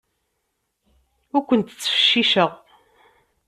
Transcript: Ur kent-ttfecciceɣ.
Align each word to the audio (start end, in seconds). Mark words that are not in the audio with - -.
Ur 1.35 1.43
kent-ttfecciceɣ. 1.47 2.51